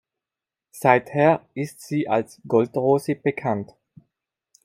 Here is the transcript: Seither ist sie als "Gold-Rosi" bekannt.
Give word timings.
Seither 0.71 1.45
ist 1.53 1.81
sie 1.81 2.09
als 2.09 2.41
"Gold-Rosi" 2.47 3.13
bekannt. 3.13 3.75